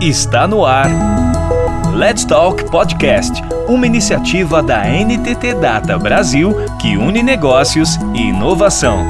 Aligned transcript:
Está 0.00 0.48
no 0.48 0.64
ar. 0.64 0.88
Let's 1.94 2.24
Talk 2.24 2.64
Podcast, 2.70 3.42
uma 3.68 3.86
iniciativa 3.86 4.62
da 4.62 4.82
NTT 4.86 5.56
Data 5.60 5.98
Brasil 5.98 6.54
que 6.80 6.96
une 6.96 7.22
negócios 7.22 7.96
e 8.14 8.22
inovação. 8.28 9.04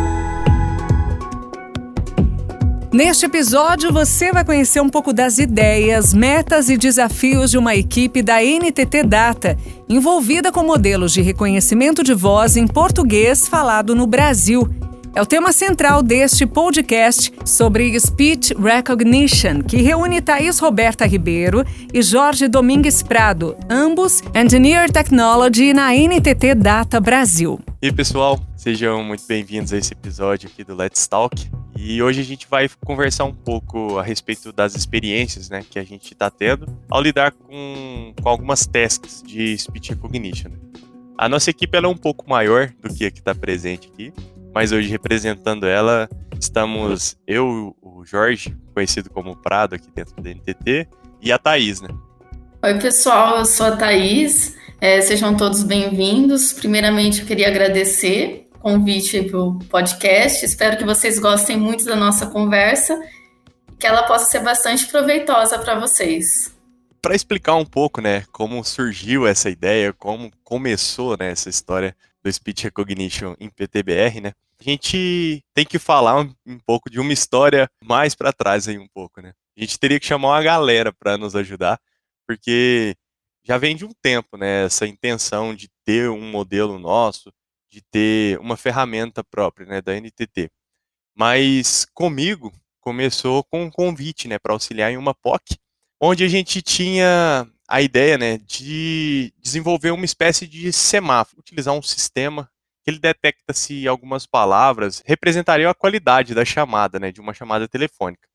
Neste 2.92 3.26
episódio, 3.26 3.92
você 3.92 4.32
vai 4.32 4.44
conhecer 4.44 4.80
um 4.80 4.88
pouco 4.88 5.12
das 5.12 5.38
ideias, 5.38 6.12
metas 6.12 6.68
e 6.68 6.76
desafios 6.76 7.52
de 7.52 7.58
uma 7.58 7.76
equipe 7.76 8.20
da 8.20 8.42
NTT 8.42 9.04
Data, 9.04 9.56
envolvida 9.88 10.50
com 10.50 10.64
modelos 10.64 11.12
de 11.12 11.22
reconhecimento 11.22 12.02
de 12.02 12.14
voz 12.14 12.56
em 12.56 12.66
português 12.66 13.46
falado 13.46 13.94
no 13.94 14.08
Brasil 14.08 14.68
é 15.14 15.20
o 15.20 15.26
tema 15.26 15.52
central 15.52 16.02
deste 16.02 16.46
podcast 16.46 17.32
sobre 17.44 17.98
Speech 17.98 18.54
Recognition, 18.54 19.60
que 19.62 19.78
reúne 19.78 20.20
Thaís 20.20 20.58
Roberta 20.60 21.04
Ribeiro 21.04 21.64
e 21.92 22.00
Jorge 22.00 22.46
Domingues 22.46 23.02
Prado, 23.02 23.56
ambos 23.68 24.22
Engineer 24.34 24.90
Technology 24.90 25.72
na 25.72 25.92
NTT 25.92 26.54
Data 26.54 27.00
Brasil. 27.00 27.58
E 27.82 27.90
pessoal, 27.90 28.38
sejam 28.56 29.02
muito 29.02 29.26
bem-vindos 29.26 29.72
a 29.72 29.78
esse 29.78 29.92
episódio 29.92 30.48
aqui 30.48 30.62
do 30.62 30.76
Let's 30.76 31.08
Talk. 31.08 31.50
E 31.76 32.00
hoje 32.02 32.20
a 32.20 32.24
gente 32.24 32.46
vai 32.48 32.68
conversar 32.84 33.24
um 33.24 33.34
pouco 33.34 33.98
a 33.98 34.02
respeito 34.02 34.52
das 34.52 34.76
experiências 34.76 35.48
né, 35.48 35.64
que 35.68 35.78
a 35.78 35.84
gente 35.84 36.12
está 36.12 36.30
tendo 36.30 36.66
ao 36.88 37.02
lidar 37.02 37.32
com, 37.32 38.12
com 38.22 38.28
algumas 38.28 38.64
tasks 38.66 39.22
de 39.26 39.58
Speech 39.58 39.90
Recognition. 39.90 40.50
A 41.18 41.28
nossa 41.28 41.50
equipe 41.50 41.76
é 41.76 41.86
um 41.88 41.96
pouco 41.96 42.28
maior 42.28 42.72
do 42.80 42.94
que 42.94 43.04
a 43.04 43.10
que 43.10 43.18
está 43.18 43.34
presente 43.34 43.90
aqui, 43.92 44.12
mas 44.54 44.72
hoje 44.72 44.88
representando 44.88 45.66
ela 45.66 46.08
estamos 46.38 47.16
eu, 47.26 47.76
o 47.82 48.04
Jorge, 48.04 48.56
conhecido 48.74 49.10
como 49.10 49.36
Prado 49.36 49.74
aqui 49.74 49.90
dentro 49.94 50.20
da 50.20 50.30
NTT, 50.30 50.88
e 51.20 51.30
a 51.30 51.38
Thaís, 51.38 51.80
né? 51.80 51.88
Oi, 52.62 52.78
pessoal, 52.78 53.38
eu 53.38 53.44
sou 53.44 53.66
a 53.66 53.76
Thaís, 53.76 54.56
é, 54.80 55.00
sejam 55.02 55.36
todos 55.36 55.62
bem-vindos. 55.62 56.52
Primeiramente, 56.52 57.20
eu 57.20 57.26
queria 57.26 57.48
agradecer 57.48 58.48
o 58.54 58.58
convite 58.58 59.22
para 59.24 59.38
o 59.38 59.58
podcast, 59.58 60.44
espero 60.44 60.76
que 60.76 60.84
vocês 60.84 61.18
gostem 61.18 61.56
muito 61.56 61.84
da 61.84 61.96
nossa 61.96 62.26
conversa 62.26 62.98
e 63.70 63.76
que 63.76 63.86
ela 63.86 64.02
possa 64.04 64.26
ser 64.26 64.40
bastante 64.40 64.86
proveitosa 64.86 65.58
para 65.58 65.78
vocês. 65.78 66.54
Para 67.02 67.14
explicar 67.14 67.56
um 67.56 67.64
pouco, 67.64 68.00
né, 68.00 68.24
como 68.30 68.62
surgiu 68.62 69.26
essa 69.26 69.48
ideia, 69.48 69.92
como 69.92 70.30
começou, 70.44 71.16
né, 71.18 71.30
essa 71.30 71.48
história 71.48 71.94
do 72.22 72.32
Speech 72.32 72.64
Recognition 72.64 73.34
em 73.38 73.48
PTBR, 73.48 74.20
né? 74.20 74.32
A 74.58 74.62
gente 74.62 75.42
tem 75.54 75.64
que 75.64 75.78
falar 75.78 76.20
um, 76.20 76.34
um 76.46 76.58
pouco 76.58 76.90
de 76.90 77.00
uma 77.00 77.12
história 77.12 77.68
mais 77.82 78.14
para 78.14 78.32
trás 78.32 78.68
aí 78.68 78.78
um 78.78 78.88
pouco, 78.88 79.20
né? 79.20 79.32
A 79.56 79.60
gente 79.60 79.78
teria 79.78 79.98
que 79.98 80.06
chamar 80.06 80.28
uma 80.28 80.42
galera 80.42 80.92
para 80.92 81.16
nos 81.16 81.34
ajudar, 81.34 81.80
porque 82.26 82.94
já 83.42 83.58
vem 83.58 83.74
de 83.74 83.84
um 83.84 83.92
tempo, 84.02 84.36
né, 84.36 84.64
essa 84.64 84.86
intenção 84.86 85.54
de 85.54 85.68
ter 85.84 86.08
um 86.10 86.30
modelo 86.30 86.78
nosso, 86.78 87.32
de 87.70 87.80
ter 87.90 88.38
uma 88.38 88.56
ferramenta 88.56 89.24
própria, 89.24 89.66
né, 89.66 89.80
da 89.80 89.94
NTT. 89.94 90.50
Mas 91.14 91.86
comigo 91.94 92.52
começou 92.80 93.44
com 93.44 93.64
um 93.64 93.70
convite, 93.70 94.28
né, 94.28 94.38
para 94.38 94.52
auxiliar 94.52 94.92
em 94.92 94.96
uma 94.96 95.14
POC, 95.14 95.56
onde 96.00 96.24
a 96.24 96.28
gente 96.28 96.62
tinha 96.62 97.46
a 97.70 97.80
ideia 97.80 98.18
né, 98.18 98.36
de 98.38 99.32
desenvolver 99.38 99.92
uma 99.92 100.04
espécie 100.04 100.44
de 100.44 100.72
semáforo, 100.72 101.38
utilizar 101.38 101.72
um 101.72 101.80
sistema 101.80 102.50
que 102.82 102.90
ele 102.90 102.98
detecta 102.98 103.54
se 103.54 103.86
algumas 103.86 104.26
palavras 104.26 105.00
representariam 105.06 105.70
a 105.70 105.74
qualidade 105.74 106.34
da 106.34 106.44
chamada, 106.44 106.98
né, 106.98 107.12
de 107.12 107.20
uma 107.20 107.32
chamada 107.32 107.68
telefônica. 107.68 108.28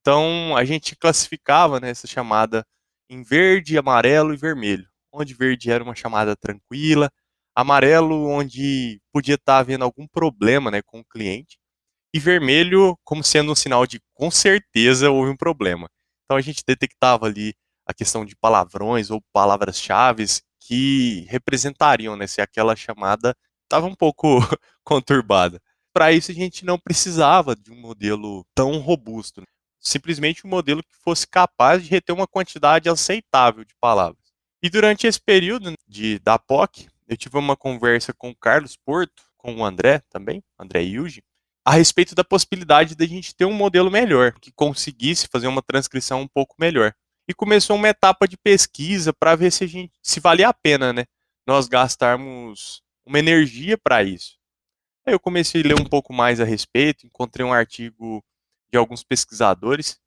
Então 0.00 0.56
a 0.56 0.64
gente 0.64 0.96
classificava 0.96 1.78
né, 1.78 1.90
essa 1.90 2.06
chamada 2.06 2.66
em 3.10 3.22
verde, 3.22 3.76
amarelo 3.76 4.32
e 4.32 4.38
vermelho, 4.38 4.88
onde 5.12 5.34
verde 5.34 5.70
era 5.70 5.84
uma 5.84 5.94
chamada 5.94 6.34
tranquila, 6.34 7.10
amarelo 7.54 8.26
onde 8.26 9.02
podia 9.12 9.34
estar 9.34 9.58
havendo 9.58 9.84
algum 9.84 10.06
problema 10.06 10.70
né, 10.70 10.80
com 10.80 11.00
o 11.00 11.04
cliente, 11.04 11.58
e 12.14 12.18
vermelho 12.18 12.96
como 13.04 13.22
sendo 13.22 13.52
um 13.52 13.54
sinal 13.54 13.86
de 13.86 14.00
com 14.14 14.30
certeza 14.30 15.10
houve 15.10 15.30
um 15.30 15.36
problema. 15.36 15.90
Então 16.24 16.38
a 16.38 16.40
gente 16.40 16.62
detectava 16.66 17.26
ali 17.26 17.54
a 17.88 17.94
questão 17.94 18.22
de 18.22 18.36
palavrões 18.36 19.10
ou 19.10 19.22
palavras-chave 19.32 20.26
que 20.60 21.24
representariam 21.30 22.14
né, 22.14 22.26
se 22.26 22.42
aquela 22.42 22.76
chamada 22.76 23.34
estava 23.62 23.86
um 23.86 23.94
pouco 23.94 24.40
conturbada. 24.84 25.58
Para 25.90 26.12
isso, 26.12 26.30
a 26.30 26.34
gente 26.34 26.66
não 26.66 26.78
precisava 26.78 27.56
de 27.56 27.72
um 27.72 27.80
modelo 27.80 28.44
tão 28.54 28.78
robusto, 28.78 29.40
né? 29.40 29.46
simplesmente 29.80 30.46
um 30.46 30.50
modelo 30.50 30.82
que 30.82 30.94
fosse 31.02 31.26
capaz 31.26 31.82
de 31.82 31.88
reter 31.88 32.14
uma 32.14 32.26
quantidade 32.26 32.90
aceitável 32.90 33.64
de 33.64 33.74
palavras. 33.80 34.22
E 34.62 34.68
durante 34.68 35.06
esse 35.06 35.20
período 35.20 35.72
de, 35.86 36.18
da 36.18 36.38
POC, 36.38 36.88
eu 37.08 37.16
tive 37.16 37.38
uma 37.38 37.56
conversa 37.56 38.12
com 38.12 38.30
o 38.30 38.36
Carlos 38.36 38.76
Porto, 38.76 39.22
com 39.38 39.56
o 39.56 39.64
André 39.64 40.02
também, 40.10 40.42
André 40.58 40.82
Yuji, 40.82 41.22
a 41.64 41.72
respeito 41.72 42.14
da 42.14 42.24
possibilidade 42.24 42.94
de 42.94 43.04
a 43.04 43.08
gente 43.08 43.34
ter 43.34 43.46
um 43.46 43.52
modelo 43.52 43.90
melhor, 43.90 44.32
que 44.32 44.52
conseguisse 44.52 45.28
fazer 45.30 45.46
uma 45.46 45.62
transcrição 45.62 46.20
um 46.20 46.28
pouco 46.28 46.54
melhor 46.58 46.92
e 47.28 47.34
começou 47.34 47.76
uma 47.76 47.88
etapa 47.88 48.26
de 48.26 48.38
pesquisa 48.38 49.12
para 49.12 49.36
ver 49.36 49.52
se 49.52 49.64
a 49.64 49.66
gente 49.66 49.92
se 50.02 50.18
valia 50.18 50.48
a 50.48 50.54
pena, 50.54 50.92
né? 50.92 51.04
Nós 51.46 51.68
gastarmos 51.68 52.82
uma 53.04 53.18
energia 53.18 53.76
para 53.76 54.02
isso. 54.02 54.38
Aí 55.06 55.12
eu 55.12 55.20
comecei 55.20 55.62
a 55.62 55.68
ler 55.68 55.80
um 55.80 55.84
pouco 55.84 56.12
mais 56.12 56.40
a 56.40 56.44
respeito, 56.44 57.06
encontrei 57.06 57.44
um 57.44 57.52
artigo 57.52 58.24
de 58.70 58.78
alguns 58.78 59.04
pesquisadores 59.04 59.98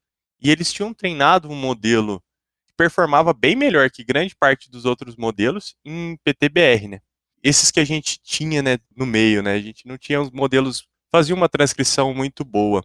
e 0.41 0.49
eles 0.49 0.73
tinham 0.73 0.93
treinado 0.93 1.49
um 1.49 1.55
modelo 1.55 2.21
que 2.67 2.73
performava 2.75 3.33
bem 3.33 3.55
melhor 3.55 3.89
que 3.91 4.03
grande 4.03 4.35
parte 4.35 4.69
dos 4.69 4.85
outros 4.85 5.15
modelos 5.15 5.75
em 5.85 6.17
PTBR, 6.23 6.87
né? 6.87 6.99
Esses 7.43 7.71
que 7.71 7.79
a 7.79 7.85
gente 7.85 8.19
tinha, 8.21 8.61
né, 8.61 8.77
no 8.95 9.05
meio, 9.05 9.41
né? 9.43 9.53
A 9.53 9.61
gente 9.61 9.87
não 9.87 9.97
tinha 9.97 10.21
os 10.21 10.31
modelos 10.31 10.87
fazia 11.11 11.35
uma 11.35 11.49
transcrição 11.49 12.13
muito 12.13 12.45
boa. 12.45 12.83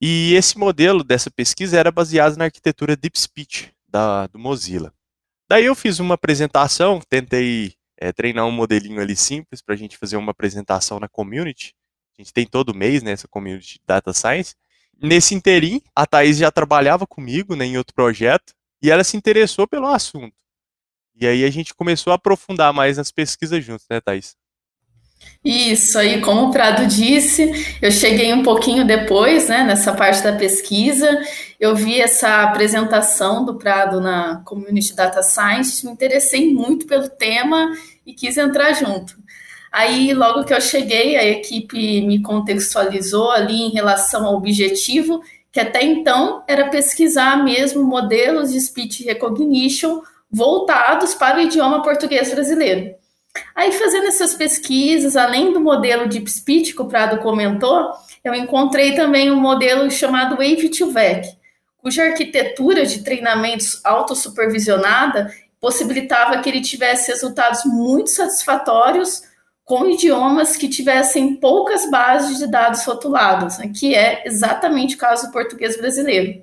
E 0.00 0.34
esse 0.34 0.56
modelo 0.56 1.02
dessa 1.02 1.30
pesquisa 1.30 1.78
era 1.78 1.90
baseado 1.90 2.36
na 2.36 2.44
arquitetura 2.44 2.96
Deep 2.96 3.18
Speech 3.18 3.72
da, 3.88 4.26
do 4.28 4.38
Mozilla. 4.38 4.92
Daí 5.48 5.64
eu 5.64 5.74
fiz 5.74 5.98
uma 5.98 6.14
apresentação, 6.14 7.00
tentei 7.08 7.74
é, 7.96 8.12
treinar 8.12 8.46
um 8.46 8.52
modelinho 8.52 9.00
ali 9.00 9.16
simples 9.16 9.60
para 9.60 9.74
a 9.74 9.78
gente 9.78 9.96
fazer 9.96 10.16
uma 10.16 10.30
apresentação 10.30 11.00
na 11.00 11.08
community. 11.08 11.74
A 12.16 12.22
gente 12.22 12.32
tem 12.32 12.46
todo 12.46 12.74
mês 12.74 13.02
nessa 13.02 13.26
né, 13.26 13.28
community 13.30 13.80
Data 13.86 14.12
Science. 14.12 14.54
Nesse 15.00 15.34
interim, 15.34 15.80
a 15.94 16.06
Thaís 16.06 16.36
já 16.36 16.50
trabalhava 16.50 17.06
comigo 17.06 17.56
né, 17.56 17.64
em 17.64 17.78
outro 17.78 17.94
projeto 17.94 18.52
e 18.82 18.90
ela 18.90 19.02
se 19.02 19.16
interessou 19.16 19.66
pelo 19.66 19.86
assunto. 19.86 20.34
E 21.14 21.26
aí 21.26 21.44
a 21.44 21.50
gente 21.50 21.74
começou 21.74 22.12
a 22.12 22.16
aprofundar 22.16 22.72
mais 22.72 22.96
nas 22.96 23.10
pesquisas 23.10 23.64
juntos, 23.64 23.86
né, 23.90 24.00
Thaís? 24.00 24.36
Isso 25.48 25.98
aí, 25.98 26.20
como 26.20 26.48
o 26.48 26.50
Prado 26.50 26.86
disse, 26.86 27.50
eu 27.80 27.90
cheguei 27.90 28.34
um 28.34 28.42
pouquinho 28.42 28.86
depois, 28.86 29.48
né, 29.48 29.64
nessa 29.64 29.94
parte 29.94 30.22
da 30.22 30.34
pesquisa. 30.34 31.08
Eu 31.58 31.74
vi 31.74 31.98
essa 31.98 32.42
apresentação 32.42 33.46
do 33.46 33.54
Prado 33.54 33.98
na 33.98 34.42
Community 34.44 34.94
Data 34.94 35.22
Science, 35.22 35.86
me 35.86 35.90
interessei 35.90 36.52
muito 36.52 36.86
pelo 36.86 37.08
tema 37.08 37.74
e 38.04 38.12
quis 38.12 38.36
entrar 38.36 38.74
junto. 38.74 39.14
Aí, 39.72 40.12
logo 40.12 40.44
que 40.44 40.52
eu 40.52 40.60
cheguei, 40.60 41.16
a 41.16 41.24
equipe 41.24 42.02
me 42.02 42.20
contextualizou 42.20 43.30
ali 43.30 43.62
em 43.62 43.70
relação 43.70 44.26
ao 44.26 44.34
objetivo, 44.34 45.22
que 45.50 45.60
até 45.60 45.82
então 45.82 46.44
era 46.46 46.68
pesquisar 46.68 47.42
mesmo 47.42 47.82
modelos 47.84 48.52
de 48.52 48.60
speech 48.60 49.02
recognition 49.02 50.02
voltados 50.30 51.14
para 51.14 51.38
o 51.38 51.40
idioma 51.40 51.82
português 51.82 52.30
brasileiro. 52.34 52.98
Aí, 53.54 53.72
fazendo 53.72 54.06
essas 54.06 54.34
pesquisas, 54.34 55.16
além 55.16 55.52
do 55.52 55.60
modelo 55.60 56.08
Deep 56.08 56.30
Speech 56.30 56.74
que 56.74 56.82
o 56.82 56.88
Prado 56.88 57.18
comentou, 57.18 57.92
eu 58.24 58.34
encontrei 58.34 58.94
também 58.94 59.30
um 59.30 59.40
modelo 59.40 59.90
chamado 59.90 60.36
Wave2Vec, 60.36 61.24
cuja 61.78 62.04
arquitetura 62.04 62.84
de 62.84 63.02
treinamentos 63.02 63.80
autossupervisionada 63.84 65.32
possibilitava 65.60 66.40
que 66.40 66.48
ele 66.48 66.60
tivesse 66.60 67.10
resultados 67.10 67.64
muito 67.64 68.10
satisfatórios 68.10 69.22
com 69.64 69.86
idiomas 69.86 70.56
que 70.56 70.68
tivessem 70.68 71.36
poucas 71.36 71.90
bases 71.90 72.38
de 72.38 72.46
dados 72.46 72.84
rotulados, 72.84 73.58
né, 73.58 73.70
que 73.74 73.94
é 73.94 74.22
exatamente 74.24 74.94
o 74.94 74.98
caso 74.98 75.26
do 75.26 75.32
português 75.32 75.76
brasileiro. 75.76 76.42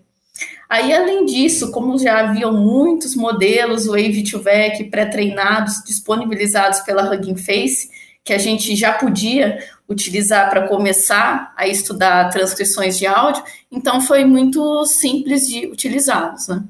Aí, 0.70 0.92
além 0.94 1.26
disso, 1.26 1.72
como 1.72 1.98
já 1.98 2.20
haviam 2.20 2.54
muitos 2.54 3.16
modelos 3.16 3.88
Wave2Vec 3.88 4.90
pré-treinados 4.90 5.84
disponibilizados 5.86 6.80
pela 6.80 7.12
Hugging 7.12 7.38
Face, 7.38 7.90
que 8.24 8.34
a 8.34 8.38
gente 8.40 8.76
já 8.76 8.94
podia 8.94 9.60
utilizar 9.88 10.50
para 10.50 10.68
começar 10.68 11.54
a 11.56 11.68
estudar 11.68 12.30
transcrições 12.30 12.98
de 12.98 13.06
áudio, 13.06 13.44
então 13.72 14.02
foi 14.02 14.26
muito 14.26 14.84
simples 14.88 15.48
de 15.48 15.68
utilizá-los. 15.68 16.48
Né? 16.48 16.64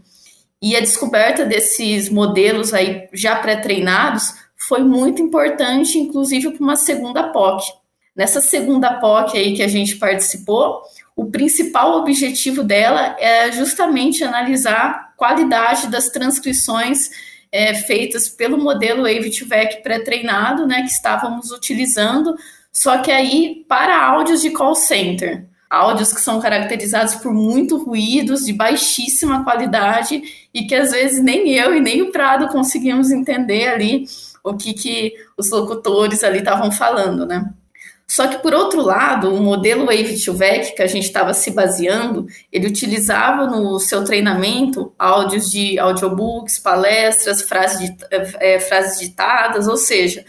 E 0.62 0.76
a 0.76 0.82
descoberta 0.82 1.46
desses 1.46 2.10
modelos 2.10 2.74
aí 2.74 3.08
já 3.14 3.38
pré-treinados 3.38 4.34
foi 4.58 4.84
muito 4.84 5.22
importante, 5.22 5.98
inclusive 5.98 6.52
para 6.52 6.64
uma 6.64 6.76
segunda 6.76 7.30
POC. 7.30 7.72
Nessa 8.16 8.42
segunda 8.42 9.00
POC 9.00 9.38
aí 9.38 9.56
que 9.56 9.64
a 9.64 9.68
gente 9.68 9.96
participou, 9.96 10.82
o 11.16 11.28
principal 11.32 11.98
objetivo 11.98 12.62
dela 12.62 13.16
é 13.18 13.52
justamente 13.52 14.24
analisar 14.24 14.74
a 14.76 14.94
qualidade 15.16 15.88
das 15.88 16.10
transcrições 16.10 17.10
é, 17.52 17.74
feitas 17.74 18.28
pelo 18.28 18.58
modelo 18.58 19.04
Wave2Vec 19.04 19.82
pré-treinado, 19.82 20.68
né, 20.68 20.82
que 20.82 20.92
estávamos 20.92 21.52
utilizando, 21.52 22.36
só 22.72 22.98
que 22.98 23.10
aí 23.10 23.66
para 23.70 24.06
áudios 24.06 24.42
de 24.42 24.50
call 24.50 24.76
center. 24.76 25.46
Áudios 25.70 26.14
que 26.14 26.22
são 26.22 26.40
caracterizados 26.42 27.16
por 27.16 27.34
muito 27.34 27.78
ruídos, 27.78 28.46
de 28.46 28.54
baixíssima 28.54 29.44
qualidade, 29.44 30.22
e 30.54 30.66
que 30.66 30.76
às 30.76 30.92
vezes 30.92 31.24
nem 31.24 31.50
eu 31.50 31.76
e 31.76 31.80
nem 31.80 32.02
o 32.02 32.12
Prado 32.12 32.50
conseguimos 32.50 33.10
entender 33.10 33.68
ali 33.68 34.06
o 34.44 34.54
que, 34.54 34.74
que 34.74 35.14
os 35.38 35.50
locutores 35.50 36.24
ali 36.24 36.40
estavam 36.40 36.72
falando, 36.72 37.26
né? 37.26 37.50
Só 38.08 38.28
que, 38.28 38.38
por 38.38 38.54
outro 38.54 38.82
lado, 38.82 39.34
o 39.34 39.42
modelo 39.42 39.88
Wave 39.88 40.24
to 40.24 40.34
Vec 40.34 40.76
que 40.76 40.82
a 40.82 40.88
gente 40.88 41.06
estava 41.06 41.34
se 41.34 41.52
baseando, 41.52 42.28
ele 42.52 42.68
utilizava 42.68 43.48
no 43.48 43.80
seu 43.80 44.04
treinamento 44.04 44.94
áudios 44.98 45.50
de 45.50 45.80
audiobooks, 45.80 46.60
palestras, 46.60 47.42
frases, 47.42 47.92
é, 48.40 48.60
frases 48.60 49.00
ditadas, 49.00 49.68
ou 49.68 49.76
seja, 49.76 50.24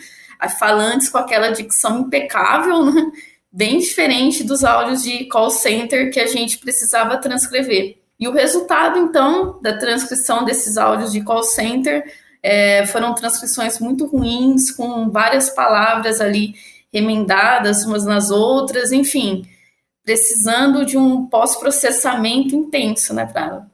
falantes 0.59 1.09
com 1.09 1.19
aquela 1.19 1.51
dicção 1.51 2.01
impecável, 2.01 2.85
né? 2.87 3.11
bem 3.53 3.79
diferente 3.79 4.43
dos 4.43 4.65
áudios 4.65 5.03
de 5.03 5.25
call 5.27 5.51
center 5.51 6.11
que 6.11 6.21
a 6.21 6.27
gente 6.27 6.59
precisava 6.59 7.19
transcrever. 7.19 7.99
E 8.19 8.27
o 8.27 8.33
resultado, 8.33 8.99
então, 8.99 9.61
da 9.61 9.77
transcrição 9.77 10.45
desses 10.45 10.79
áudios 10.79 11.13
de 11.13 11.23
call 11.23 11.43
center 11.43 12.05
é, 12.43 12.87
foram 12.87 13.15
transcrições 13.15 13.79
muito 13.79 14.07
ruins, 14.07 14.71
com 14.71 15.11
várias 15.11 15.51
palavras 15.51 16.21
ali 16.21 16.55
remendadas 16.97 17.85
umas 17.85 18.07
nas 18.07 18.31
outras, 18.31 18.91
enfim, 18.91 19.47
precisando 20.03 20.85
de 20.87 20.97
um 20.97 21.27
pós-processamento 21.27 22.57
intenso, 22.57 23.13
né, 23.13 23.27
Prado? 23.27 23.71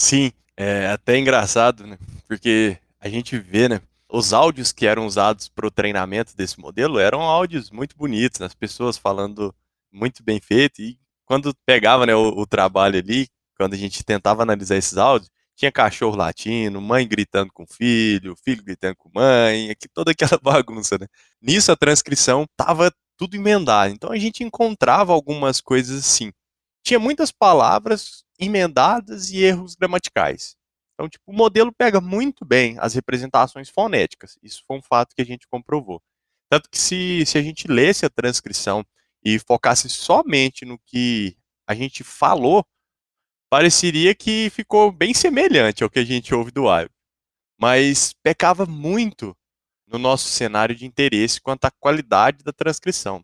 Sim, 0.00 0.30
é 0.56 0.86
até 0.86 1.18
engraçado, 1.18 1.84
né? 1.84 1.98
Porque 2.28 2.78
a 3.00 3.08
gente 3.08 3.36
vê, 3.36 3.68
né? 3.68 3.80
Os 4.08 4.32
áudios 4.32 4.70
que 4.70 4.86
eram 4.86 5.06
usados 5.06 5.48
para 5.48 5.66
o 5.66 5.70
treinamento 5.70 6.36
desse 6.36 6.60
modelo 6.60 7.00
eram 7.00 7.22
áudios 7.22 7.70
muito 7.70 7.96
bonitos, 7.96 8.38
né, 8.38 8.46
as 8.46 8.54
pessoas 8.54 8.96
falando 8.96 9.52
muito 9.90 10.22
bem 10.22 10.38
feito, 10.38 10.82
e 10.82 10.98
quando 11.24 11.54
pegava 11.66 12.06
né, 12.06 12.14
o, 12.14 12.28
o 12.28 12.46
trabalho 12.46 12.98
ali, 12.98 13.26
quando 13.56 13.72
a 13.74 13.76
gente 13.76 14.04
tentava 14.04 14.42
analisar 14.42 14.76
esses 14.76 14.98
áudios, 14.98 15.30
tinha 15.56 15.72
cachorro 15.72 16.16
latindo, 16.16 16.80
mãe 16.80 17.06
gritando 17.06 17.52
com 17.52 17.66
filho, 17.66 18.36
filho 18.36 18.62
gritando 18.62 18.96
com 18.96 19.10
mãe, 19.14 19.70
aqui, 19.72 19.88
toda 19.88 20.12
aquela 20.12 20.38
bagunça, 20.42 20.98
né? 20.98 21.06
Nisso 21.40 21.70
a 21.72 21.76
transcrição 21.76 22.46
tava 22.56 22.92
tudo 23.16 23.36
emendado. 23.36 23.92
Então 23.92 24.10
a 24.10 24.18
gente 24.18 24.42
encontrava 24.42 25.12
algumas 25.12 25.60
coisas 25.60 25.98
assim. 25.98 26.32
Tinha 26.84 26.98
muitas 26.98 27.30
palavras 27.30 28.24
emendadas 28.38 29.30
e 29.30 29.38
erros 29.38 29.74
gramaticais. 29.74 30.56
Então, 30.94 31.08
tipo, 31.08 31.30
o 31.30 31.34
modelo 31.34 31.72
pega 31.72 32.00
muito 32.00 32.44
bem 32.44 32.76
as 32.78 32.94
representações 32.94 33.68
fonéticas. 33.68 34.38
Isso 34.42 34.62
foi 34.66 34.78
um 34.78 34.82
fato 34.82 35.14
que 35.14 35.22
a 35.22 35.24
gente 35.24 35.46
comprovou. 35.48 36.02
Tanto 36.50 36.68
que 36.70 36.78
se, 36.78 37.24
se 37.26 37.38
a 37.38 37.42
gente 37.42 37.66
lesse 37.66 38.04
a 38.04 38.10
transcrição 38.10 38.84
e 39.24 39.38
focasse 39.38 39.88
somente 39.88 40.64
no 40.64 40.78
que 40.78 41.36
a 41.66 41.74
gente 41.74 42.04
falou, 42.04 42.64
pareceria 43.52 44.14
que 44.14 44.48
ficou 44.48 44.90
bem 44.90 45.12
semelhante 45.12 45.84
ao 45.84 45.90
que 45.90 45.98
a 45.98 46.04
gente 46.06 46.34
ouve 46.34 46.50
do 46.50 46.62
Iowa, 46.62 46.88
mas 47.60 48.14
pecava 48.22 48.64
muito 48.64 49.36
no 49.86 49.98
nosso 49.98 50.26
cenário 50.26 50.74
de 50.74 50.86
interesse 50.86 51.38
quanto 51.38 51.66
à 51.66 51.70
qualidade 51.70 52.42
da 52.42 52.50
transcrição. 52.50 53.22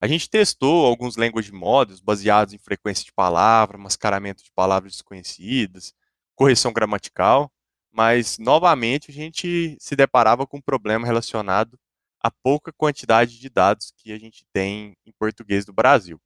A 0.00 0.06
gente 0.06 0.30
testou 0.30 0.86
alguns 0.86 1.16
language 1.16 1.50
models 1.50 1.98
baseados 1.98 2.54
em 2.54 2.58
frequência 2.58 3.04
de 3.04 3.12
palavra, 3.12 3.76
mascaramento 3.76 4.44
de 4.44 4.52
palavras 4.52 4.92
desconhecidas, 4.92 5.92
correção 6.36 6.72
gramatical, 6.72 7.50
mas 7.90 8.38
novamente 8.38 9.10
a 9.10 9.14
gente 9.14 9.76
se 9.80 9.96
deparava 9.96 10.46
com 10.46 10.58
um 10.58 10.62
problema 10.62 11.04
relacionado 11.04 11.76
à 12.22 12.30
pouca 12.30 12.72
quantidade 12.72 13.36
de 13.40 13.50
dados 13.50 13.92
que 13.96 14.12
a 14.12 14.18
gente 14.18 14.46
tem 14.52 14.96
em 15.04 15.10
português 15.18 15.64
do 15.64 15.72
Brasil 15.72 16.20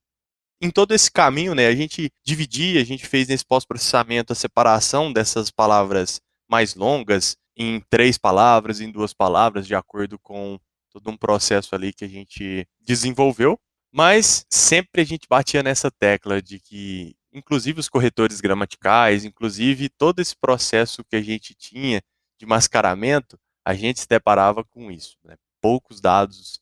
em 0.61 0.71
todo 0.71 0.93
esse 0.93 1.11
caminho, 1.11 1.55
né, 1.55 1.67
a 1.67 1.75
gente 1.75 2.11
dividia, 2.25 2.81
a 2.81 2.85
gente 2.85 3.07
fez 3.07 3.29
nesse 3.29 3.45
pós-processamento 3.45 4.33
a 4.33 4.37
separação 4.37 5.13
dessas 5.13 5.51
palavras 5.51 6.21
mais 6.49 6.75
longas 6.75 7.37
em 7.57 7.81
três 7.89 8.19
palavras, 8.19 8.81
em 8.81 8.91
duas 8.91 9.15
palavras, 9.15 9.67
de 9.67 9.75
acordo 9.75 10.19
com 10.19 10.59
todo 10.91 11.11
um 11.11 11.17
processo 11.17 11.75
ali 11.75 11.93
que 11.93 12.05
a 12.05 12.09
gente 12.09 12.67
desenvolveu. 12.81 13.59
Mas 13.93 14.45
sempre 14.51 15.03
a 15.03 15.05
gente 15.05 15.27
batia 15.29 15.63
nessa 15.63 15.91
tecla 15.91 16.41
de 16.41 16.61
que, 16.61 17.15
inclusive 17.33 17.81
os 17.81 17.89
corretores 17.89 18.41
gramaticais, 18.41 19.25
inclusive 19.25 19.89
todo 19.89 20.21
esse 20.21 20.37
processo 20.37 21.05
que 21.05 21.17
a 21.17 21.23
gente 21.23 21.55
tinha 21.55 22.01
de 22.39 22.47
mascaramento, 22.47 23.39
a 23.65 23.75
gente 23.75 24.01
se 24.01 24.09
deparava 24.09 24.65
com 24.65 24.91
isso. 24.91 25.17
Né? 25.25 25.37
Poucos 25.61 26.01
dados 26.01 26.61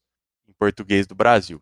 em 0.49 0.53
português 0.53 1.07
do 1.07 1.15
Brasil. 1.15 1.61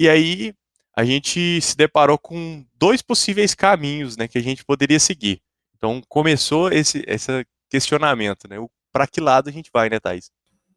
E 0.00 0.08
aí 0.08 0.54
a 0.96 1.04
gente 1.04 1.60
se 1.60 1.76
deparou 1.76 2.18
com 2.18 2.64
dois 2.78 3.02
possíveis 3.02 3.54
caminhos 3.54 4.16
né, 4.16 4.28
que 4.28 4.38
a 4.38 4.42
gente 4.42 4.64
poderia 4.64 5.00
seguir. 5.00 5.40
Então 5.76 6.00
começou 6.08 6.72
esse, 6.72 7.04
esse 7.06 7.44
questionamento, 7.68 8.48
né? 8.48 8.56
Para 8.92 9.06
que 9.06 9.20
lado 9.20 9.48
a 9.48 9.52
gente 9.52 9.70
vai, 9.72 9.90
né, 9.90 9.98
Thais? 9.98 10.30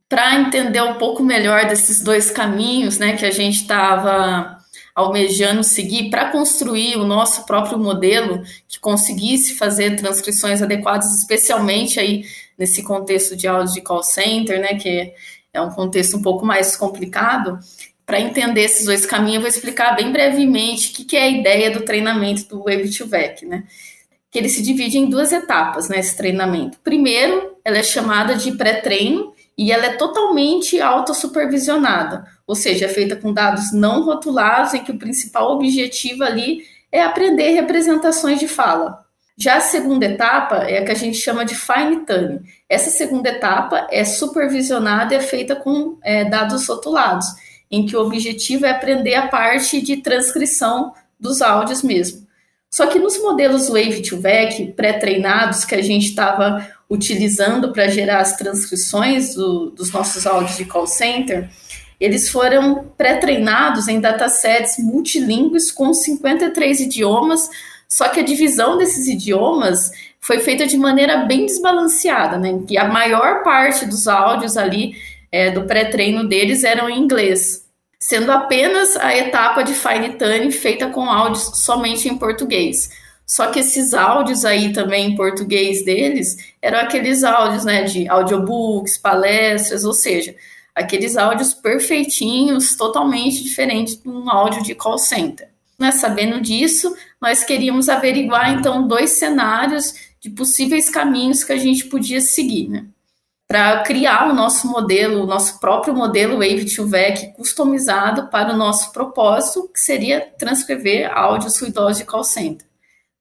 Para 0.10 0.40
entender 0.40 0.82
um 0.82 0.96
pouco 0.96 1.24
melhor 1.24 1.66
desses 1.66 2.02
dois 2.02 2.32
caminhos 2.32 2.98
né, 2.98 3.16
que 3.16 3.26
a 3.26 3.32
gente 3.32 3.62
estava 3.62 4.58
almejando 4.96 5.64
seguir 5.64 6.10
para 6.10 6.32
construir 6.32 6.96
o 6.96 7.06
nosso 7.06 7.46
próprio 7.46 7.78
modelo 7.78 8.42
que 8.68 8.80
conseguisse 8.80 9.56
fazer 9.56 9.96
transcrições 9.96 10.62
adequadas, 10.62 11.14
especialmente 11.16 12.00
aí 12.00 12.26
nesse 12.58 12.82
contexto 12.84 13.36
de 13.36 13.48
áudio 13.48 13.76
de 13.76 13.82
call 13.82 14.02
center, 14.02 14.60
né, 14.60 14.74
que 14.74 15.14
é 15.54 15.62
um 15.62 15.70
contexto 15.70 16.18
um 16.18 16.22
pouco 16.22 16.44
mais 16.44 16.76
complicado 16.76 17.60
para 18.08 18.22
entender 18.22 18.62
esses 18.62 18.86
dois 18.86 19.06
caminhos, 19.06 19.36
eu 19.36 19.42
vou 19.42 19.50
explicar 19.50 19.94
bem 19.94 20.14
brevemente 20.14 20.90
o 20.90 20.96
que, 20.96 21.04
que 21.04 21.18
é 21.18 21.24
a 21.24 21.28
ideia 21.28 21.70
do 21.70 21.82
treinamento 21.82 22.48
do 22.48 22.64
Web2Vec, 22.64 23.46
né? 23.46 23.66
Que 24.32 24.40
ele 24.40 24.48
se 24.48 24.64
divide 24.64 24.98
em 24.98 25.10
duas 25.10 25.34
etapas, 25.34 25.90
né, 25.90 26.00
esse 26.00 26.16
treinamento. 26.16 26.80
Primeiro, 26.82 27.58
ela 27.66 27.80
é 27.80 27.84
chamada 27.84 28.36
de 28.36 28.54
pré-treino 28.54 29.34
e 29.58 29.74
ela 29.74 29.88
é 29.88 29.98
totalmente 29.98 30.80
autossupervisionada, 30.80 32.24
ou 32.48 32.56
seja, 32.56 32.86
é 32.86 32.90
feita 32.90 33.18
com 33.18 33.34
dados 33.34 33.74
não 33.74 34.06
rotulados, 34.06 34.74
em 34.74 34.84
que 34.86 34.92
o 34.92 34.98
principal 34.98 35.52
objetivo 35.52 36.24
ali 36.24 36.62
é 36.90 37.04
aprender 37.04 37.52
representações 37.52 38.40
de 38.40 38.48
fala. 38.48 39.06
Já 39.38 39.58
a 39.58 39.62
segunda 39.62 40.06
etapa 40.06 40.60
é 40.60 40.78
a 40.78 40.86
que 40.86 40.92
a 40.92 40.96
gente 40.96 41.18
chama 41.18 41.44
de 41.44 41.56
fine 41.56 42.06
tuning. 42.06 42.40
Essa 42.70 42.90
segunda 42.90 43.30
etapa 43.30 43.86
é 43.92 44.06
supervisionada 44.06 45.14
e 45.14 45.18
é 45.18 45.22
feita 45.22 45.58
com 45.58 45.98
é, 46.02 46.24
dados 46.24 46.66
rotulados 46.68 47.28
em 47.70 47.86
que 47.86 47.96
o 47.96 48.02
objetivo 48.02 48.66
é 48.66 48.72
aprender 48.72 49.16
a 49.16 49.28
parte 49.28 49.82
de 49.82 49.98
transcrição 49.98 50.94
dos 51.20 51.42
áudios 51.42 51.84
mesmo. 51.84 52.26
Só 52.70 52.88
que 52.88 53.00
nos 53.00 53.18
modelos 53.22 53.68
Wave 53.68 54.02
to 54.02 54.20
Vec 54.20 54.74
pré-treinados 54.74 55.66
que 55.66 55.76
a 55.76 55.82
gente 55.82 56.08
estava 56.08 56.68
utilizando 56.90 57.72
para 57.72 57.88
gerar 57.88 58.20
as 58.20 58.38
transcrições 58.38 59.36
do, 59.36 59.72
dos 59.72 59.92
nossos 59.92 60.26
áudios 60.26 60.58
de 60.58 60.66
call 60.66 60.88
center, 60.88 61.50
eles 62.00 62.30
foram 62.30 62.92
pré-treinados 62.98 63.88
em 63.88 64.00
datasets 64.00 64.78
multilingües 64.78 65.72
com 65.72 65.94
53 65.94 66.82
idiomas, 66.82 67.50
só 67.88 68.10
que 68.10 68.20
a 68.20 68.24
divisão 68.24 68.78
desses 68.78 69.08
idiomas 69.08 69.92
foi 70.20 70.40
feita 70.40 70.68
de 70.68 70.78
maneira 70.78 71.26
bem 71.26 71.46
desbalanceada, 71.46 72.38
né? 72.38 72.60
Que 72.68 72.78
a 72.78 72.88
maior 72.88 73.44
parte 73.44 73.86
dos 73.86 74.08
áudios 74.08 74.58
ali 74.58 74.94
é, 75.32 75.52
do 75.52 75.64
pré-treino 75.64 76.28
deles 76.28 76.64
eram 76.64 76.90
em 76.90 77.00
inglês, 77.00 77.66
sendo 78.00 78.32
apenas 78.32 78.96
a 78.98 79.16
etapa 79.16 79.64
de 79.64 79.74
fine 79.74 80.14
tuning 80.18 80.52
feita 80.52 80.88
com 80.88 81.10
áudios 81.10 81.52
somente 81.64 82.08
em 82.08 82.18
português. 82.18 82.90
Só 83.26 83.48
que 83.48 83.60
esses 83.60 83.94
áudios 83.94 84.46
aí 84.46 84.72
também 84.72 85.12
em 85.12 85.16
português 85.16 85.84
deles 85.84 86.38
eram 86.62 86.80
aqueles 86.80 87.26
áudios, 87.26 87.66
né, 87.66 87.84
de 87.84 88.08
audiobooks, 88.08 88.98
palestras, 88.98 89.84
ou 89.84 89.94
seja, 89.94 90.34
aqueles 90.74 91.18
áudios 91.18 91.54
perfeitinhos, 91.54 92.76
totalmente 92.76 93.44
diferentes 93.44 94.02
de 94.02 94.08
um 94.08 94.30
áudio 94.30 94.64
de 94.64 94.74
call 94.74 94.98
center. 94.98 95.50
Né, 95.78 95.92
sabendo 95.92 96.40
disso, 96.40 96.96
nós 97.22 97.44
queríamos 97.44 97.90
averiguar 97.90 98.54
então 98.54 98.88
dois 98.88 99.12
cenários 99.12 99.94
de 100.20 100.30
possíveis 100.30 100.90
caminhos 100.90 101.44
que 101.44 101.54
a 101.54 101.58
gente 101.58 101.86
podia 101.86 102.22
seguir, 102.22 102.70
né? 102.70 102.86
Para 103.48 103.82
criar 103.84 104.30
o 104.30 104.34
nosso 104.34 104.68
modelo, 104.68 105.24
o 105.24 105.26
nosso 105.26 105.60
próprio 105.60 105.96
modelo 105.96 106.40
Wave 106.40 106.66
to 106.66 106.86
Vec 106.86 107.34
customizado 107.34 108.28
para 108.28 108.54
o 108.54 108.58
nosso 108.58 108.92
propósito, 108.92 109.70
que 109.74 109.80
seria 109.80 110.20
transcrever 110.38 111.10
áudios 111.18 111.58
ruidosos 111.58 112.00
de 112.00 112.06
call 112.06 112.26
center. 112.26 112.68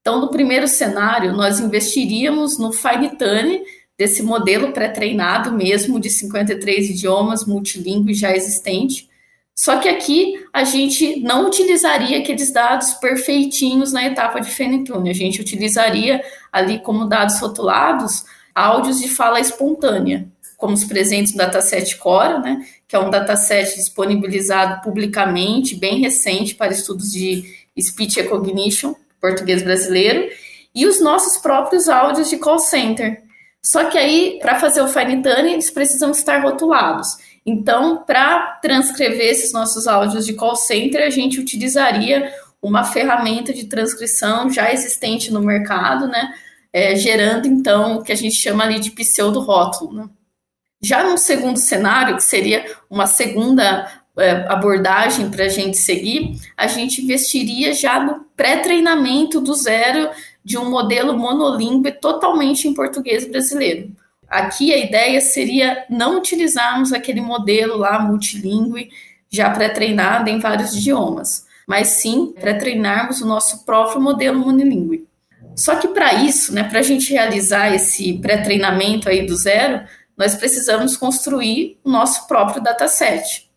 Então, 0.00 0.20
no 0.20 0.28
primeiro 0.28 0.66
cenário, 0.66 1.32
nós 1.32 1.60
investiríamos 1.60 2.58
no 2.58 2.72
fine-tune 2.72 3.62
desse 3.96 4.22
modelo 4.22 4.72
pré-treinado 4.72 5.52
mesmo, 5.52 6.00
de 6.00 6.10
53 6.10 6.90
idiomas 6.90 7.46
multilingüe 7.46 8.12
já 8.12 8.32
existente, 8.32 9.08
Só 9.58 9.78
que 9.78 9.88
aqui 9.88 10.34
a 10.52 10.64
gente 10.64 11.18
não 11.20 11.46
utilizaria 11.46 12.18
aqueles 12.18 12.52
dados 12.52 12.92
perfeitinhos 12.92 13.90
na 13.90 14.04
etapa 14.04 14.38
de 14.38 14.50
fine 14.50 14.84
tune, 14.84 15.08
a 15.08 15.14
gente 15.14 15.40
utilizaria 15.40 16.22
ali 16.52 16.78
como 16.78 17.06
dados 17.06 17.40
rotulados 17.40 18.24
áudios 18.56 18.98
de 18.98 19.08
fala 19.08 19.38
espontânea, 19.38 20.26
como 20.56 20.72
os 20.72 20.84
presentes 20.84 21.32
no 21.32 21.38
dataset 21.38 21.96
Cora, 21.96 22.38
né, 22.38 22.66
que 22.88 22.96
é 22.96 22.98
um 22.98 23.10
dataset 23.10 23.76
disponibilizado 23.76 24.80
publicamente, 24.82 25.76
bem 25.76 26.00
recente 26.00 26.54
para 26.54 26.72
estudos 26.72 27.12
de 27.12 27.44
speech 27.78 28.16
recognition, 28.16 28.94
português 29.20 29.62
brasileiro, 29.62 30.30
e 30.74 30.86
os 30.86 31.00
nossos 31.00 31.36
próprios 31.36 31.86
áudios 31.86 32.30
de 32.30 32.38
call 32.38 32.58
center. 32.58 33.22
Só 33.62 33.84
que 33.84 33.98
aí, 33.98 34.38
para 34.40 34.58
fazer 34.58 34.80
o 34.80 34.88
fine 34.88 35.22
tuning, 35.22 35.52
eles 35.52 35.70
precisam 35.70 36.10
estar 36.12 36.42
rotulados. 36.42 37.08
Então, 37.44 38.04
para 38.06 38.58
transcrever 38.62 39.30
esses 39.30 39.52
nossos 39.52 39.86
áudios 39.86 40.24
de 40.24 40.32
call 40.32 40.56
center, 40.56 41.04
a 41.04 41.10
gente 41.10 41.38
utilizaria 41.38 42.32
uma 42.62 42.84
ferramenta 42.84 43.52
de 43.52 43.64
transcrição 43.64 44.50
já 44.50 44.72
existente 44.72 45.32
no 45.32 45.42
mercado, 45.42 46.08
né? 46.08 46.32
É, 46.72 46.94
gerando 46.94 47.46
então 47.46 47.96
o 47.96 48.02
que 48.02 48.12
a 48.12 48.16
gente 48.16 48.34
chama 48.34 48.64
ali 48.64 48.78
de 48.78 48.90
pseudo-rótulo. 48.90 49.92
Né? 49.92 50.08
Já 50.82 51.02
no 51.04 51.16
segundo 51.16 51.58
cenário, 51.58 52.16
que 52.16 52.22
seria 52.22 52.66
uma 52.90 53.06
segunda 53.06 53.90
é, 54.16 54.46
abordagem 54.48 55.30
para 55.30 55.44
a 55.44 55.48
gente 55.48 55.78
seguir, 55.78 56.38
a 56.56 56.66
gente 56.66 57.02
investiria 57.02 57.72
já 57.72 58.02
no 58.02 58.26
pré-treinamento 58.36 59.40
do 59.40 59.54
zero 59.54 60.10
de 60.44 60.56
um 60.56 60.70
modelo 60.70 61.16
monolíngue 61.18 61.92
totalmente 61.92 62.68
em 62.68 62.74
português 62.74 63.26
brasileiro. 63.26 63.90
Aqui 64.28 64.72
a 64.72 64.78
ideia 64.78 65.20
seria 65.20 65.84
não 65.88 66.18
utilizarmos 66.18 66.92
aquele 66.92 67.20
modelo 67.20 67.76
lá 67.76 67.98
multilingüe 67.98 68.90
já 69.28 69.50
pré-treinado 69.50 70.30
em 70.30 70.38
vários 70.38 70.74
idiomas, 70.74 71.46
mas 71.66 71.88
sim 71.88 72.32
pré-treinarmos 72.40 73.20
o 73.20 73.26
nosso 73.26 73.64
próprio 73.64 74.00
modelo 74.00 74.38
monolíngue. 74.38 75.06
Só 75.56 75.76
que 75.76 75.88
para 75.88 76.14
isso, 76.14 76.52
né, 76.52 76.64
para 76.64 76.80
a 76.80 76.82
gente 76.82 77.10
realizar 77.12 77.74
esse 77.74 78.12
pré-treinamento 78.18 79.08
aí 79.08 79.26
do 79.26 79.34
zero, 79.34 79.84
nós 80.16 80.34
precisamos 80.34 80.96
construir 80.96 81.78
o 81.82 81.90
nosso 81.90 82.26
próprio 82.26 82.62
dataset. 82.62 83.48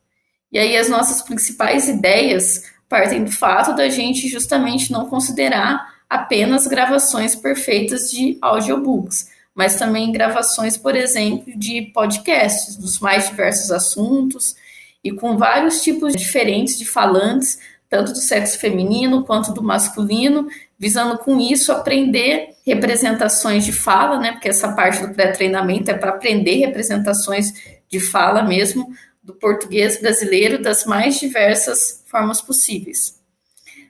E 0.51 0.57
aí 0.57 0.77
as 0.77 0.89
nossas 0.89 1.21
principais 1.21 1.87
ideias 1.87 2.63
partem 2.87 3.23
do 3.23 3.31
fato 3.31 3.75
da 3.75 3.87
gente 3.89 4.27
justamente 4.27 4.91
não 4.91 5.07
considerar 5.07 5.99
apenas 6.09 6.65
gravações 6.65 7.35
perfeitas 7.35 8.09
de 8.09 8.37
audiobooks, 8.41 9.29
mas 9.53 9.75
também 9.75 10.11
gravações, 10.11 10.75
por 10.75 10.95
exemplo, 10.95 11.53
de 11.55 11.83
podcasts 11.93 12.75
dos 12.75 12.99
mais 12.99 13.29
diversos 13.29 13.71
assuntos 13.71 14.55
e 15.03 15.11
com 15.11 15.37
vários 15.37 15.81
tipos 15.81 16.15
diferentes 16.15 16.79
de 16.79 16.85
falantes, 16.85 17.59
tanto 17.87 18.11
do 18.11 18.19
sexo 18.19 18.57
feminino 18.57 19.23
quanto 19.23 19.53
do 19.53 19.61
masculino, 19.61 20.47
visando 20.79 21.17
com 21.17 21.37
isso 21.39 21.73
aprender 21.73 22.55
representações 22.65 23.65
de 23.65 23.73
fala, 23.73 24.17
né? 24.17 24.31
Porque 24.31 24.47
essa 24.47 24.71
parte 24.71 25.05
do 25.05 25.13
pré-treinamento 25.13 25.91
é 25.91 25.93
para 25.93 26.11
aprender 26.11 26.55
representações 26.55 27.53
de 27.89 27.99
fala 27.99 28.41
mesmo 28.43 28.87
do 29.21 29.33
português 29.33 29.99
brasileiro 29.99 30.61
das 30.61 30.85
mais 30.85 31.19
diversas 31.19 32.03
formas 32.07 32.41
possíveis. 32.41 33.19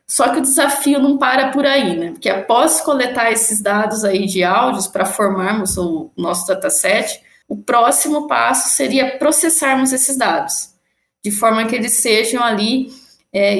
Só 0.07 0.29
que 0.29 0.39
o 0.39 0.41
desafio 0.41 0.99
não 0.99 1.19
para 1.19 1.51
por 1.51 1.67
aí, 1.67 1.95
né? 1.95 2.11
Porque 2.11 2.29
após 2.29 2.81
coletar 2.81 3.31
esses 3.31 3.61
dados 3.61 4.03
aí 4.03 4.25
de 4.25 4.43
áudios 4.43 4.87
para 4.87 5.05
formarmos 5.05 5.77
o 5.77 6.09
nosso 6.17 6.47
dataset, 6.47 7.21
o 7.47 7.55
próximo 7.55 8.27
passo 8.27 8.75
seria 8.75 9.17
processarmos 9.19 9.93
esses 9.93 10.17
dados, 10.17 10.71
de 11.23 11.29
forma 11.29 11.65
que 11.65 11.75
eles 11.75 11.93
sejam 11.93 12.43
ali 12.43 12.91
é, 13.31 13.57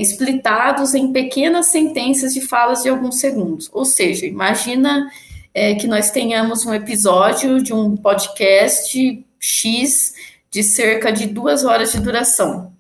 em 0.96 1.14
pequenas 1.14 1.68
sentenças 1.68 2.34
de 2.34 2.42
falas 2.42 2.84
de 2.84 2.90
alguns 2.90 3.20
segundos. 3.20 3.70
Ou 3.72 3.86
seja, 3.86 4.26
imagina 4.26 5.10
é, 5.54 5.76
que 5.76 5.88
nós 5.88 6.12
tenhamos 6.12 6.66
um 6.66 6.74
episódio 6.74 7.62
de 7.62 7.74
um 7.74 7.96
podcast 7.96 9.26
X 9.40 10.14
de 10.52 10.64
cerca 10.64 11.12
de 11.12 11.28
duas 11.28 11.64
horas 11.64 11.92
de 11.92 12.00
duração. 12.00 12.74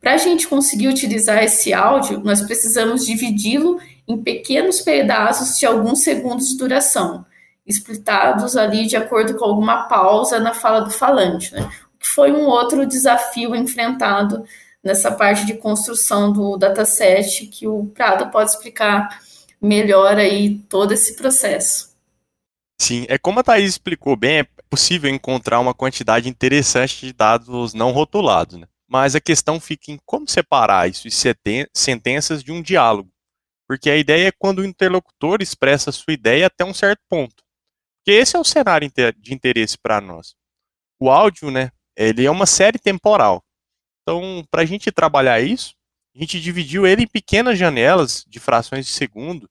Para 0.00 0.14
a 0.14 0.16
gente 0.16 0.46
conseguir 0.46 0.88
utilizar 0.88 1.42
esse 1.42 1.74
áudio, 1.74 2.20
nós 2.20 2.40
precisamos 2.42 3.04
dividi-lo 3.04 3.80
em 4.06 4.22
pequenos 4.22 4.80
pedaços 4.80 5.58
de 5.58 5.66
alguns 5.66 6.00
segundos 6.00 6.50
de 6.50 6.58
duração, 6.58 7.26
explitados 7.66 8.56
ali 8.56 8.86
de 8.86 8.96
acordo 8.96 9.34
com 9.36 9.44
alguma 9.44 9.88
pausa 9.88 10.38
na 10.38 10.54
fala 10.54 10.82
do 10.82 10.90
falante, 10.90 11.52
né? 11.52 11.68
que 11.98 12.06
foi 12.06 12.30
um 12.30 12.46
outro 12.46 12.86
desafio 12.86 13.56
enfrentado 13.56 14.44
nessa 14.86 15.10
parte 15.10 15.44
de 15.44 15.54
construção 15.54 16.32
do 16.32 16.56
dataset 16.56 17.46
que 17.48 17.66
o 17.66 17.86
Prado 17.86 18.30
pode 18.30 18.50
explicar 18.50 19.20
melhor 19.60 20.16
aí 20.16 20.60
todo 20.68 20.92
esse 20.92 21.16
processo. 21.16 21.94
Sim, 22.80 23.04
é 23.08 23.18
como 23.18 23.40
a 23.40 23.42
Thaís 23.42 23.70
explicou 23.70 24.14
bem, 24.14 24.38
é 24.38 24.46
possível 24.70 25.10
encontrar 25.10 25.58
uma 25.58 25.74
quantidade 25.74 26.28
interessante 26.28 27.04
de 27.04 27.12
dados 27.12 27.74
não 27.74 27.90
rotulados, 27.90 28.58
né? 28.58 28.68
Mas 28.88 29.16
a 29.16 29.20
questão 29.20 29.58
fica 29.58 29.90
em 29.90 29.98
como 30.06 30.28
separar 30.28 30.88
isso 30.88 31.08
de 31.08 31.68
sentenças 31.74 32.44
de 32.44 32.52
um 32.52 32.62
diálogo. 32.62 33.10
Porque 33.68 33.90
a 33.90 33.96
ideia 33.96 34.28
é 34.28 34.32
quando 34.38 34.60
o 34.60 34.64
interlocutor 34.64 35.42
expressa 35.42 35.90
sua 35.90 36.12
ideia 36.12 36.46
até 36.46 36.64
um 36.64 36.72
certo 36.72 37.00
ponto. 37.08 37.42
Porque 37.98 38.16
esse 38.16 38.36
é 38.36 38.38
o 38.38 38.44
cenário 38.44 38.88
de 39.16 39.34
interesse 39.34 39.76
para 39.76 40.00
nós. 40.00 40.36
O 41.00 41.10
áudio, 41.10 41.50
né, 41.50 41.70
ele 41.96 42.24
é 42.24 42.30
uma 42.30 42.46
série 42.46 42.78
temporal. 42.78 43.42
Então, 44.06 44.46
para 44.52 44.62
a 44.62 44.64
gente 44.64 44.92
trabalhar 44.92 45.40
isso, 45.40 45.74
a 46.14 46.20
gente 46.20 46.40
dividiu 46.40 46.86
ele 46.86 47.02
em 47.02 47.08
pequenas 47.08 47.58
janelas 47.58 48.24
de 48.28 48.38
frações 48.38 48.86
de 48.86 48.92
segundo 48.92 49.50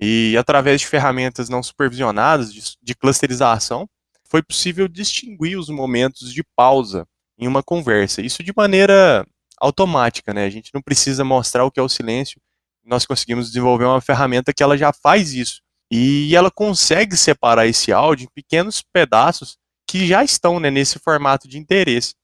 e 0.00 0.36
através 0.38 0.80
de 0.80 0.86
ferramentas 0.86 1.48
não 1.48 1.60
supervisionadas 1.60 2.54
de, 2.54 2.62
de 2.80 2.94
clusterização, 2.94 3.88
foi 4.28 4.44
possível 4.44 4.86
distinguir 4.86 5.58
os 5.58 5.68
momentos 5.68 6.32
de 6.32 6.44
pausa 6.54 7.04
em 7.36 7.48
uma 7.48 7.64
conversa. 7.64 8.22
Isso 8.22 8.44
de 8.44 8.52
maneira 8.56 9.26
automática, 9.58 10.32
né? 10.32 10.44
A 10.44 10.50
gente 10.50 10.70
não 10.72 10.80
precisa 10.80 11.24
mostrar 11.24 11.64
o 11.64 11.70
que 11.70 11.80
é 11.80 11.82
o 11.82 11.88
silêncio. 11.88 12.40
Nós 12.84 13.04
conseguimos 13.04 13.48
desenvolver 13.48 13.86
uma 13.86 14.00
ferramenta 14.00 14.52
que 14.54 14.62
ela 14.62 14.78
já 14.78 14.92
faz 14.92 15.32
isso. 15.32 15.60
E 15.90 16.34
ela 16.36 16.50
consegue 16.50 17.16
separar 17.16 17.66
esse 17.66 17.92
áudio 17.92 18.26
em 18.26 18.34
pequenos 18.34 18.82
pedaços 18.92 19.56
que 19.88 20.06
já 20.06 20.22
estão 20.22 20.60
né, 20.60 20.70
nesse 20.70 21.00
formato 21.00 21.48
de 21.48 21.58
interesse. 21.58 22.14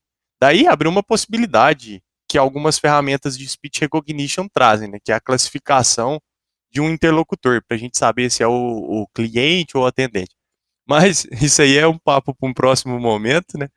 Daí 0.42 0.66
abriu 0.66 0.90
uma 0.90 1.04
possibilidade 1.04 2.02
que 2.28 2.36
algumas 2.36 2.76
ferramentas 2.76 3.38
de 3.38 3.48
speech 3.48 3.80
recognition 3.80 4.48
trazem, 4.52 4.90
né, 4.90 4.98
que 4.98 5.12
é 5.12 5.14
a 5.14 5.20
classificação 5.20 6.20
de 6.68 6.80
um 6.80 6.90
interlocutor, 6.90 7.62
para 7.64 7.76
a 7.76 7.78
gente 7.78 7.96
saber 7.96 8.28
se 8.28 8.42
é 8.42 8.46
o, 8.48 8.52
o, 8.52 9.06
cliente 9.14 9.76
ou 9.76 9.84
o 9.84 9.86
atendente. 9.86 10.34
Mas 10.84 11.24
isso 11.40 11.62
aí 11.62 11.78
é 11.78 11.86
um 11.86 11.96
papo 11.96 12.34
para 12.34 12.48
um 12.48 12.52
próximo 12.52 12.98
momento, 12.98 13.56
né? 13.56 13.68